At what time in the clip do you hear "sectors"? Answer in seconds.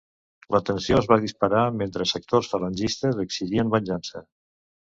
2.13-2.51